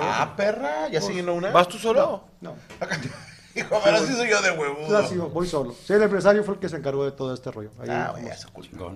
[0.01, 1.51] Ah, perra, ya se llenó una.
[1.51, 2.25] ¿Vas tú solo?
[2.41, 2.55] No,
[3.59, 4.97] Hijo, pero sí soy yo de huevo.
[4.97, 5.75] así voy solo.
[5.87, 7.71] Sí, el empresario fue el que se encargó de todo este rollo.
[7.81, 8.49] Ahí Ah, güey, eso.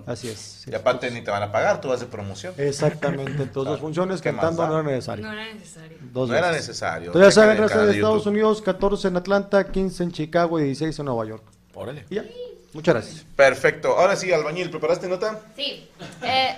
[0.05, 0.37] Así es.
[0.39, 0.71] sí.
[0.71, 2.53] Y aparte ni te van a pagar, tú vas de promoción.
[2.57, 5.25] Exactamente, entonces dos funciones ¿Qué más cantando no era necesario.
[5.25, 5.97] No era necesario.
[6.01, 7.07] Dos no era necesario.
[7.07, 8.27] Entonces ya saben, de de Estados YouTube.
[8.31, 11.43] Unidos, 14 en Atlanta, 15 en Chicago y 16 en Nueva York.
[11.73, 12.05] Órale.
[12.09, 12.25] Y ya.
[12.73, 13.25] Muchas gracias.
[13.35, 13.97] Perfecto.
[13.97, 15.39] Ahora sí, albañil, ¿preparaste nota?
[15.55, 15.87] Sí.
[16.23, 16.57] Eh,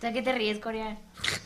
[0.00, 0.98] ¿De qué te ríes, Corea?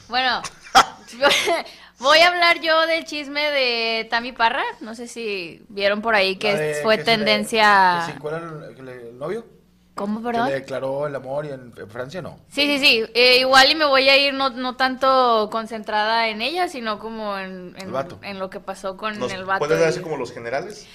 [0.08, 0.40] Bueno,
[1.98, 4.64] voy a hablar yo del chisme de Tami Parra.
[4.80, 7.96] No sé si vieron por ahí que de- fue que se le- tendencia.
[8.00, 9.46] que se encuera el, que le- el novio?
[9.94, 10.48] ¿Cómo, Que perdón?
[10.48, 12.40] le declaró el amor y en, en Francia no.
[12.50, 13.04] Sí, sí, sí.
[13.14, 17.38] Eh, igual y me voy a ir no, no tanto concentrada en ella, sino como
[17.38, 18.18] en, en, El vato.
[18.22, 19.64] en lo que pasó con ¿Nos el vato.
[19.64, 20.88] ¿Puedes así como los generales?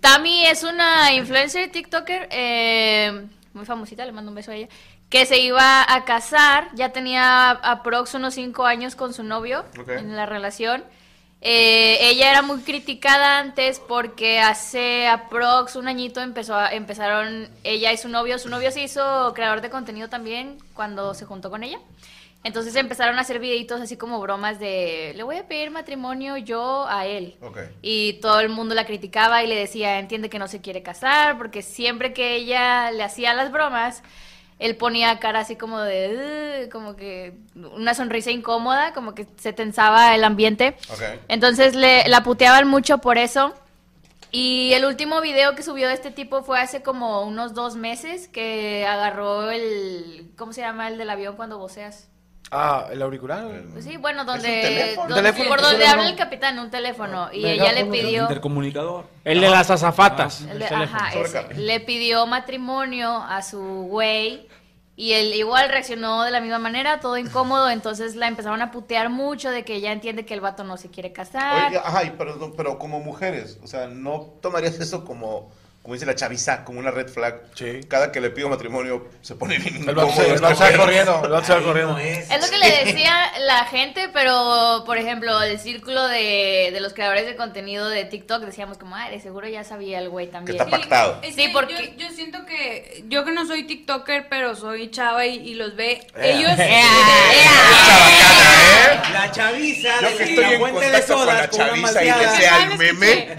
[0.00, 4.68] Tami es una influencer TikToker, eh, muy famosita, le mando un beso a ella,
[5.08, 9.64] que se iba a casar, ya tenía aprox unos 5 años con su novio
[9.98, 10.84] en la relación.
[11.46, 17.92] Eh, ella era muy criticada antes porque hace aprox un añito empezó a- empezaron ella
[17.92, 21.62] y su novio, su novio se hizo creador de contenido también cuando se juntó con
[21.62, 21.78] ella.
[22.44, 26.86] Entonces empezaron a hacer videitos así como bromas de le voy a pedir matrimonio yo
[26.88, 27.36] a él.
[27.42, 27.58] Ok.
[27.82, 31.36] Y todo el mundo la criticaba y le decía, entiende que no se quiere casar,
[31.38, 34.02] porque siempre que ella le hacía las bromas,
[34.58, 40.14] él ponía cara así como de, como que una sonrisa incómoda, como que se tensaba
[40.14, 40.76] el ambiente.
[41.28, 43.54] Entonces le, la puteaban mucho por eso.
[44.30, 48.26] Y el último video que subió de este tipo fue hace como unos dos meses,
[48.26, 52.08] que agarró el, ¿cómo se llama el del avión cuando voceas?
[52.56, 53.44] Ah, el auricular.
[53.80, 55.08] Sí, bueno, un donde, teléfono?
[55.14, 55.48] donde- ¿Teléfono?
[55.48, 57.28] por donde habla el capitán, un teléfono.
[57.32, 58.22] Y ella le pidió...
[58.22, 59.06] Intercomunicador.
[59.24, 60.42] El de las azafatas.
[60.42, 60.98] El el de- teléfono.
[61.02, 61.54] ajá, ese.
[61.54, 64.48] Le pidió matrimonio a su güey
[64.96, 69.10] y él igual reaccionó de la misma manera, todo incómodo, entonces la empezaron a putear
[69.10, 71.66] mucho de que ella entiende que el vato no se quiere casar.
[71.70, 75.50] Oiga, ajá, y pero, pero como mujeres, o sea, ¿no tomarías eso como,
[75.84, 77.42] como dice la chaviza, como una red flag?
[77.54, 77.80] Sí.
[77.88, 80.78] Cada que le pido matrimonio se pone bien El vato incómodo se, el este vato
[80.78, 81.20] corriendo.
[81.24, 81.98] El vato sale corriendo.
[81.98, 86.94] Es lo que le decía la gente, pero por ejemplo, el círculo de, de los
[86.94, 90.32] creadores de contenido de TikTok decíamos como, ay, de seguro ya sabía el güey Que
[90.32, 90.56] también.
[90.58, 91.18] está pactado.
[91.22, 94.90] Es Sí, que porque- yo, yo siento que yo que no soy TikToker, pero soy
[94.90, 96.00] chava y, y los ve.
[96.16, 96.30] Eh.
[96.38, 96.56] Ellos.
[99.12, 101.92] La chaviza Yo de que la estoy en de contacto con sodas la con una
[101.92, 103.36] chaviza y Ah, el me meme.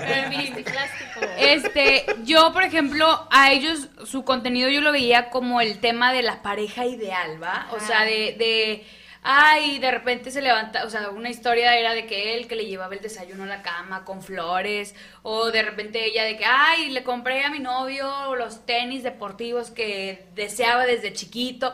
[1.37, 6.21] Este, yo, por ejemplo, a ellos, su contenido yo lo veía como el tema de
[6.23, 7.67] la pareja ideal, ¿va?
[7.71, 8.85] O sea, de, de,
[9.23, 12.65] ay, de repente se levanta, o sea, una historia era de que él que le
[12.65, 16.89] llevaba el desayuno a la cama con flores, o de repente ella de que, ay,
[16.89, 21.73] le compré a mi novio los tenis deportivos que deseaba desde chiquito.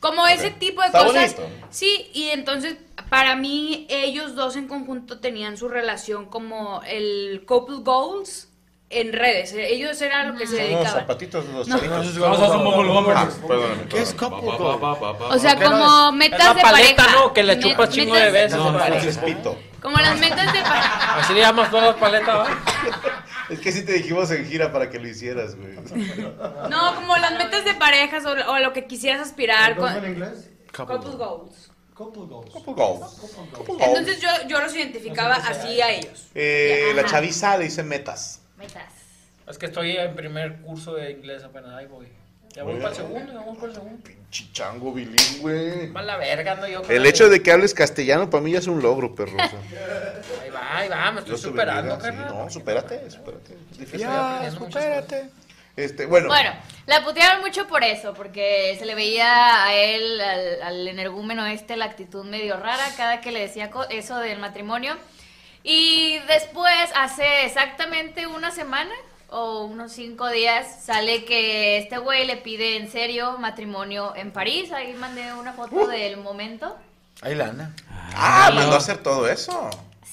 [0.00, 1.36] Como ese tipo de Está cosas.
[1.36, 1.66] bonito.
[1.68, 2.76] Sí, y entonces
[3.10, 8.49] para mí ellos dos en conjunto tenían su relación como el couple goals
[8.90, 9.52] en redes.
[9.56, 10.86] Ellos era lo que se dedicaban.
[10.86, 11.78] zapatitos de los No.
[11.78, 12.14] chavitos.
[12.16, 13.10] No.
[13.14, 13.28] Ah.
[13.88, 14.16] ¿Qué es?
[14.20, 17.20] O sea, ¿Qué no como metas de paleta, pareja.
[17.20, 17.32] ¿no?
[17.32, 18.58] Que le chupas chingo de veces.
[18.58, 18.64] No.
[19.80, 21.20] Como las metas de pareja.
[21.20, 22.46] Así le llamas todas las paletas, ¿va?
[23.48, 25.72] Es que sí te dijimos en gira para que lo hicieras, güey.
[26.68, 29.76] No, como las metas de parejas o, o lo que quisieras aspirar.
[29.76, 30.50] ¿Cómo Con, en inglés?
[30.72, 31.70] couple goals.
[31.94, 32.50] Couple goals.
[32.52, 33.20] Couple goals.
[33.52, 33.82] Couple goals.
[33.86, 36.28] Entonces yo, yo los identificaba así a ellos.
[36.34, 38.39] Eh, la chaviza le dice metas.
[38.60, 38.92] Metas.
[39.48, 42.06] Es que estoy en primer curso de inglés apenas, ahí voy.
[42.54, 44.10] Ya voy Muy para el segundo, ya vamos para el segundo.
[44.30, 45.88] Chichango bilingüe.
[45.92, 46.82] Más la verga, ando yo.
[46.88, 49.34] El hecho de que hables castellano para mí ya es un logro, perro.
[49.36, 49.58] o sea.
[50.42, 52.44] Ahí va, ahí va, me estoy Dios superando, bendiga, sí, carnal.
[52.44, 53.54] no, supérate, supérate.
[53.72, 54.00] Es difícil.
[54.00, 55.30] Ya, supérate.
[55.76, 56.50] Este, bueno, Bueno,
[56.86, 61.76] la putearon mucho por eso, porque se le veía a él, al, al energúmeno este,
[61.76, 64.96] la actitud medio rara cada que le decía co- eso del matrimonio.
[65.62, 68.92] Y después, hace exactamente una semana
[69.28, 74.72] o unos cinco días, sale que este güey le pide en serio matrimonio en París.
[74.72, 76.76] Ahí mandé una foto del momento.
[77.22, 77.74] Ahí lana.
[78.14, 79.68] ah, mandó a hacer todo eso.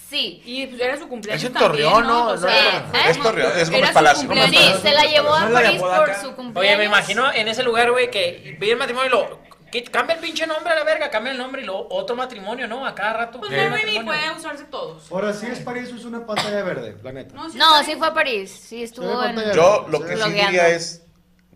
[0.09, 0.41] Sí.
[0.45, 1.43] Y pues era su cumpleaños.
[1.43, 2.27] Es en también, Torreón, ¿no?
[2.27, 3.09] O sea, ¿Eh?
[3.09, 4.27] Es Torreón, es Gómez su Palacio.
[4.27, 4.75] cumpleaños.
[4.75, 6.57] Sí, se la llevó a ¿No París por su cumpleaños.
[6.57, 9.46] Oye, me imagino en ese lugar, güey, que pide el matrimonio y lo.
[9.71, 12.67] Que cambia el pinche nombre a la verga, cambia el nombre y luego otro matrimonio,
[12.67, 12.85] ¿no?
[12.85, 13.39] A cada rato.
[13.39, 14.05] Pues Mermaid matrimonio.
[14.05, 15.11] puede usarse todos.
[15.11, 17.35] Ahora sí es París, es una pantalla verde, la neta.
[17.35, 18.49] No, sí No, sí fue a París.
[18.51, 19.35] Sí, estuvo en...
[19.53, 21.03] Yo lo que sí diría es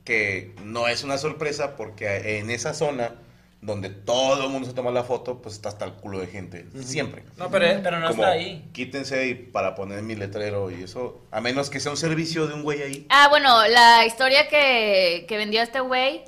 [0.04, 3.16] que no es una sorpresa porque en esa zona
[3.62, 6.66] donde todo el mundo se toma la foto, pues está hasta el culo de gente,
[6.84, 7.24] siempre.
[7.38, 8.68] No, pero, pero no Como, está ahí.
[8.74, 12.56] Quítense ahí para poner mi letrero y eso, a menos que sea un servicio de
[12.56, 13.06] un güey ahí.
[13.10, 16.24] Ah, bueno, la historia que, que vendió este güey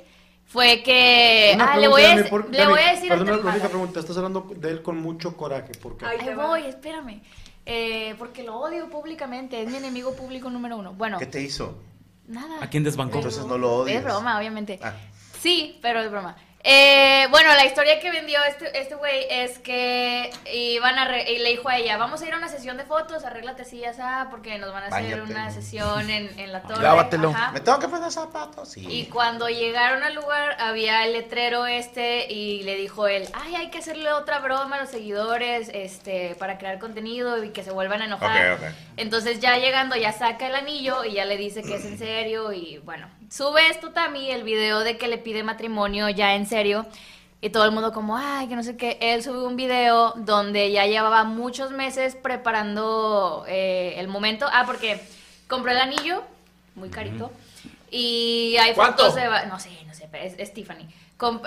[0.54, 1.58] fue que...
[1.60, 3.98] Ah, le voy a, por- le voy a decir Perdona, antes- la única pregunta.
[3.98, 5.72] Estás hablando de él con mucho coraje.
[5.82, 6.06] ¿Por qué?
[6.06, 7.22] Ahí voy, espérame.
[7.66, 10.92] Eh, porque lo odio públicamente, es mi enemigo público número uno.
[10.92, 11.76] Bueno, ¿Qué te hizo?
[12.28, 12.62] nada.
[12.62, 13.16] ¿A quién desbancó?
[13.16, 13.98] Entonces no lo odias.
[13.98, 14.78] Es broma, obviamente.
[14.80, 14.92] Ah.
[15.40, 16.36] Sí, pero es broma.
[16.66, 21.38] Eh, bueno, la historia que vendió este este güey es que iban a re- y
[21.38, 24.00] le dijo a ella, vamos a ir a una sesión de fotos, arréglate así, así,
[24.30, 25.30] porque nos van a hacer Báñate.
[25.30, 26.82] una sesión en, en la torre.
[26.82, 27.30] Lávatelo.
[27.30, 27.52] Ajá.
[27.52, 28.70] ¿Me tengo que poner zapatos?
[28.70, 28.86] Sí.
[28.88, 33.68] Y cuando llegaron al lugar había el letrero este y le dijo él, ay, hay
[33.68, 38.00] que hacerle otra broma a los seguidores este, para crear contenido y que se vuelvan
[38.00, 38.56] a enojar.
[38.96, 42.52] Entonces ya llegando ya saca el anillo y ya le dice que es en serio
[42.52, 46.86] y bueno, sube esto Tami, el video de que le pide matrimonio ya en serio.
[47.40, 48.96] Y todo el mundo como, ay, que no sé qué.
[49.00, 54.46] Él subió un video donde ya llevaba muchos meses preparando eh, el momento.
[54.50, 55.02] Ah, porque
[55.46, 56.22] compró el anillo,
[56.74, 57.32] muy carito.
[57.90, 59.02] Y hay ¿Cuánto?
[59.02, 59.26] fotos de...
[59.48, 60.86] No sé, no sé, pero es, es Tiffany.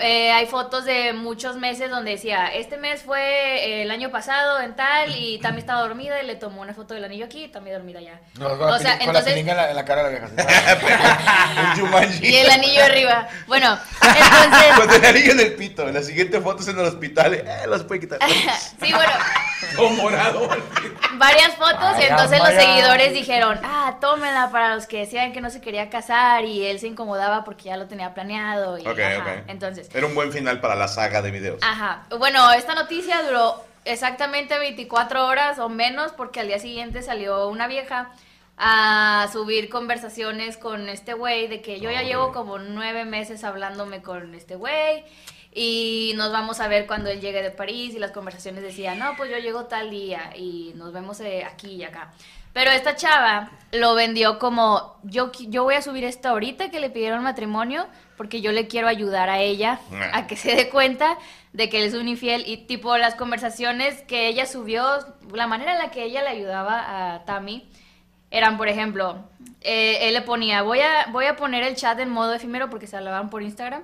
[0.01, 4.59] Eh, hay fotos de muchos meses donde decía, este mes fue eh, el año pasado
[4.61, 7.47] en tal y Tami estaba dormida y le tomó una foto del anillo aquí y
[7.49, 8.19] Tami dormida ya.
[8.39, 10.03] No, con, la, O sea, pili- con la entonces- pilinga en la, en la cara
[10.03, 10.27] de la vieja.
[12.21, 13.27] Y el anillo arriba.
[13.47, 14.75] Bueno, entonces...
[14.77, 15.87] Con el anillo en el pito.
[15.87, 17.33] En la siguiente foto es en el hospital.
[17.35, 18.19] Eh, los puede quitar.
[18.81, 19.11] sí, bueno,
[19.79, 20.49] O morado.
[21.13, 25.41] varias fotos y Vaya, entonces los seguidores dijeron, ah, tómenla para los que decían que
[25.41, 28.77] no se quería casar y él se incomodaba porque ya lo tenía planeado.
[28.77, 29.17] Y, Ok, ajá.
[29.19, 29.27] ok.
[29.47, 31.59] Entonces, Era un buen final para la saga de videos.
[31.63, 32.05] Ajá.
[32.17, 37.67] Bueno, esta noticia duró exactamente 24 horas o menos porque al día siguiente salió una
[37.67, 38.11] vieja
[38.57, 44.01] a subir conversaciones con este güey de que yo ya llevo como nueve meses hablándome
[44.01, 45.03] con este güey
[45.53, 49.15] y nos vamos a ver cuando él llegue de París y las conversaciones decían, no,
[49.15, 52.13] pues yo llego tal día y nos vemos eh, aquí y acá.
[52.57, 56.89] Pero esta chava lo vendió como, yo, yo voy a subir esto ahorita que le
[56.89, 57.85] pidieron matrimonio
[58.17, 59.79] porque yo le quiero ayudar a ella
[60.11, 61.19] a que se dé cuenta
[61.53, 64.83] de que él es un infiel y tipo las conversaciones que ella subió,
[65.31, 67.69] la manera en la que ella le ayudaba a Tammy
[68.31, 69.29] eran, por ejemplo,
[69.61, 72.87] eh, él le ponía, voy a, voy a poner el chat en modo efímero porque
[72.87, 73.83] se hablaban por Instagram,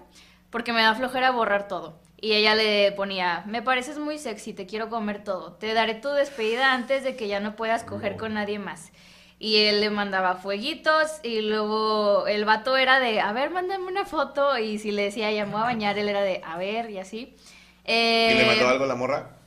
[0.49, 1.99] porque me da flojera borrar todo.
[2.23, 6.07] Y ella le ponía, me pareces muy sexy, te quiero comer todo, te daré tu
[6.07, 8.93] despedida antes de que ya no puedas coger con nadie más.
[9.39, 14.05] Y él le mandaba fueguitos y luego el vato era de, a ver, mándame una
[14.05, 14.57] foto.
[14.57, 17.35] Y si le decía, llamó a bañar, él era de, a ver, y así.
[18.25, 19.37] ¿Y le Eh, mandó algo a la morra?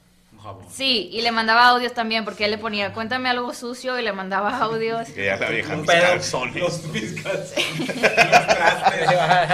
[0.71, 4.13] Sí, y le mandaba audios también, porque él le ponía, cuéntame algo sucio, y le
[4.13, 5.09] mandaba audios.
[5.09, 6.03] Que ya la vieja Un mis pedo.
[6.03, 6.57] calzones.
[6.57, 7.53] Los piscas.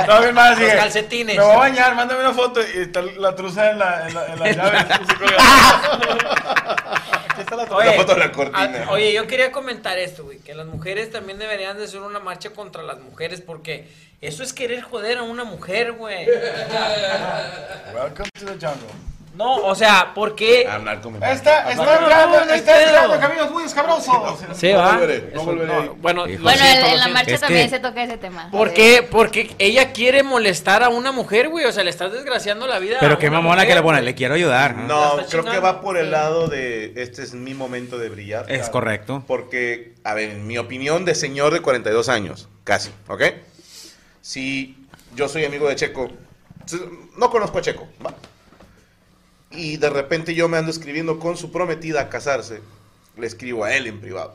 [0.07, 0.77] No, bien mal, Los sigue.
[0.77, 1.37] calcetines.
[1.37, 4.27] Me voy a bañar, mándame una foto y está la truza en la, en la,
[4.27, 4.79] en la llave.
[7.29, 7.85] Aquí está la truza.
[7.85, 8.85] La foto de la cortina.
[8.87, 12.19] ah, oye, yo quería comentar esto, güey, que las mujeres también deberían de hacer una
[12.21, 13.89] marcha contra las mujeres porque
[14.21, 16.27] eso es querer joder a una mujer, güey.
[17.95, 18.89] Welcome to the jungle.
[19.35, 22.83] No, o sea, porque Hablar con mi Está, no, está no, entrando, no, no, está
[22.83, 23.21] entrando no.
[23.21, 24.15] caminos muy escabrosos.
[24.53, 24.93] Sí, No va.
[24.93, 25.89] volveré, volveré.
[25.97, 26.27] Bueno, Bueno,
[26.63, 28.51] siento, en, la marcha Es también que- se toca ese tema.
[28.51, 29.03] ¿Por qué?
[29.11, 31.65] Porque ella quiere molestar a una mujer, güey.
[31.65, 32.99] O sea, le estás desgraciando la vida.
[33.01, 34.75] Pero a qué una mamona mujer, que le pone, le quiero ayudar.
[34.77, 34.87] ¿no?
[34.87, 38.53] No, está creo que va por el lado de este es mi momento de brillar.
[38.53, 39.25] Es correcto.
[39.27, 43.23] Porque, a ver, en mi opinión de señor de 42 años, casi, ¿ok?
[44.21, 44.77] Si
[45.15, 46.11] yo soy amigo de Checo,
[47.17, 48.15] no conozco a Checo, ¿va?
[49.55, 52.63] Y de repente yo me ando escribiendo con su prometida a casarse,
[53.17, 54.35] le escribo a él en privado.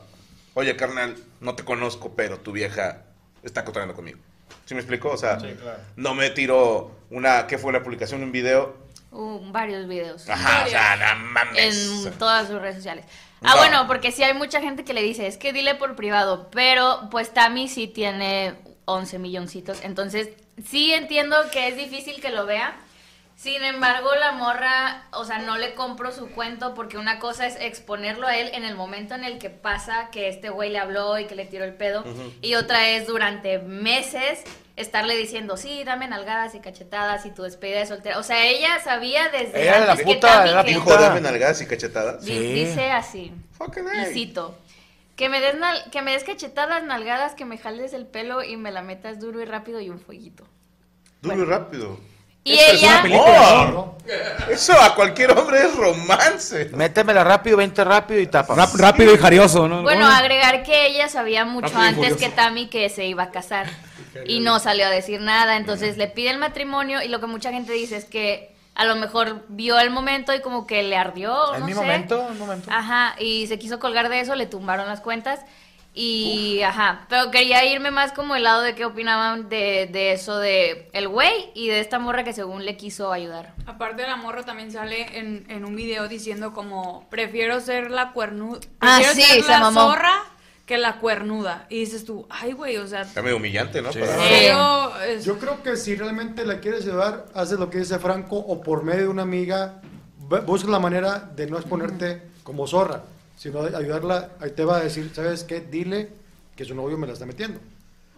[0.54, 3.02] Oye, carnal, no te conozco, pero tu vieja
[3.42, 4.18] está cotorreando conmigo.
[4.64, 5.10] ¿Sí me explico?
[5.10, 5.38] O sea,
[5.96, 8.22] no me tiro una, ¿qué fue la publicación?
[8.22, 8.76] Un video.
[9.10, 10.28] Uh, varios videos.
[10.28, 12.04] Ajá, o sea, no mames.
[12.04, 13.04] en todas sus redes sociales.
[13.40, 13.56] Ah, No.
[13.58, 17.08] bueno, porque sí hay mucha gente que le dice, es que dile por privado, pero
[17.10, 18.54] pues Tami sí tiene
[18.84, 20.28] 11 milloncitos, entonces
[20.66, 22.76] sí entiendo que es difícil que lo vea.
[23.38, 27.54] Sin embargo, la morra, o sea, no le compro su cuento porque una cosa es
[27.60, 31.16] exponerlo a él en el momento en el que pasa que este güey le habló
[31.20, 32.02] y que le tiró el pedo.
[32.42, 34.42] Y otra es durante meses
[34.74, 38.18] estarle diciendo, sí, dame nalgadas y cachetadas y tu despedida de soltera.
[38.18, 40.96] O sea, ella sabía desde Ella era la antes que puta, era la que- Hijo,
[40.96, 42.24] dame nalgadas y cachetadas.
[42.24, 44.58] Di- Dice así, Fucking y cito,
[45.14, 48.56] que me, des nal- que me des cachetadas, nalgadas, que me jales el pelo y
[48.56, 50.44] me la metas duro y rápido y un fueguito.
[51.22, 52.00] Duro y rápido.
[52.44, 53.84] Y Esto es ella, una película.
[54.50, 56.70] Eso a cualquier hombre es romance.
[56.74, 58.54] Métemela rápido, 20 rápido y tapa.
[58.54, 59.82] Rap- rápido y jarioso, ¿no?
[59.82, 63.66] bueno, agregar que ella sabía mucho Rápido antes que Tami que se iba a casar.
[64.24, 65.56] y no salió a decir nada.
[65.56, 68.96] Entonces le pide el matrimonio y lo que mucha gente dice es que a lo
[68.96, 71.52] mejor vio el momento y como que le ardió.
[71.54, 71.80] Es no mi sé.
[71.80, 72.70] momento, el momento.
[72.72, 75.40] Ajá, y se quiso colgar de eso, le tumbaron las cuentas.
[76.00, 80.38] Y, ajá, pero quería irme más como el lado de qué opinaban de, de eso
[80.38, 83.52] de el güey y de esta morra que según le quiso ayudar.
[83.66, 88.60] Aparte la morra también sale en, en un video diciendo como prefiero ser la cuernuda,
[88.80, 89.80] Ah, prefiero sí, ser se la mamó.
[89.90, 90.12] zorra
[90.66, 91.66] que la cuernuda.
[91.68, 93.90] Y dices tú, ay güey, o sea, Está medio humillante, ¿no?
[93.90, 97.98] Para- pero es- Yo creo que si realmente la quieres ayudar, haces lo que dice
[97.98, 99.80] Franco o por medio de una amiga,
[100.28, 103.02] bu- busca la manera de no exponerte como zorra,
[103.38, 104.30] sino ayudarla.
[104.40, 105.60] Ahí te va a decir, ¿sabes qué?
[105.60, 106.10] Dile
[106.56, 107.60] que su novio me la está metiendo.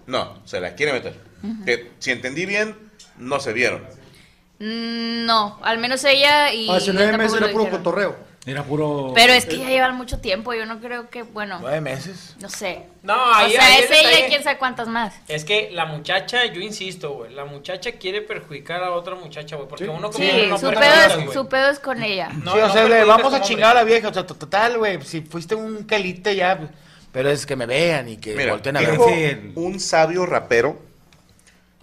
[0.07, 1.15] No, se la quiere meter.
[1.65, 2.75] Que, si entendí bien,
[3.19, 3.83] no se vieron.
[4.59, 6.69] Mm, No, al menos ella y...
[6.71, 8.30] Hace nueve meses era puro cotorreo.
[8.47, 9.13] Era puro.
[9.15, 12.37] Pero es que ya llevan mucho tiempo, yo no creo que, bueno, Nueve meses.
[12.41, 12.85] no sé.
[13.03, 15.15] No, O ahí, sea, ahí es el ella y quién sabe cuántas más.
[15.29, 19.69] Es que la muchacha, yo insisto, güey, la muchacha quiere perjudicar a otra muchacha, güey,
[19.69, 19.91] porque Sí.
[19.91, 21.33] uno como Sí, hombre no su, pedo es, güey.
[21.35, 22.31] su pedo es con ella.
[22.43, 23.43] No, sí, o no sea, le vamos a hombre.
[23.43, 24.09] chingar a la vieja.
[24.09, 25.03] O sea, to- total, güey.
[25.03, 26.59] Si fuiste un calite ya.
[27.13, 28.99] Pero es que me vean y que Mira, volteen a ver.
[29.19, 30.81] el- un sabio rapero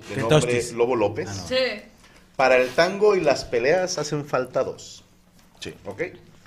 [0.09, 0.63] de nombre.
[0.73, 1.29] Lobo López.
[1.47, 1.55] Sí.
[2.35, 5.03] Para el tango y las peleas hacen falta dos.
[5.59, 5.73] Sí.
[5.85, 6.01] ¿Ok?